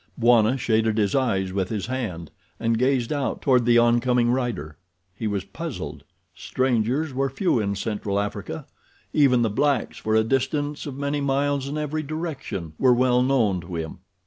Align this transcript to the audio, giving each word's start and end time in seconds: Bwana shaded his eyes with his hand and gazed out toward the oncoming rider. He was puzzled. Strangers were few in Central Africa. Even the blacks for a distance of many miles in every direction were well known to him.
Bwana 0.19 0.57
shaded 0.57 0.97
his 0.97 1.13
eyes 1.13 1.53
with 1.53 1.69
his 1.69 1.85
hand 1.85 2.31
and 2.59 2.79
gazed 2.79 3.13
out 3.13 3.39
toward 3.39 3.65
the 3.65 3.77
oncoming 3.77 4.31
rider. 4.31 4.77
He 5.13 5.27
was 5.27 5.45
puzzled. 5.45 6.05
Strangers 6.33 7.13
were 7.13 7.29
few 7.29 7.59
in 7.59 7.75
Central 7.75 8.19
Africa. 8.19 8.65
Even 9.13 9.43
the 9.43 9.49
blacks 9.51 9.99
for 9.99 10.15
a 10.15 10.23
distance 10.23 10.87
of 10.87 10.97
many 10.97 11.21
miles 11.21 11.67
in 11.67 11.77
every 11.77 12.01
direction 12.01 12.73
were 12.79 12.95
well 12.95 13.21
known 13.21 13.61
to 13.61 13.75
him. 13.75 13.99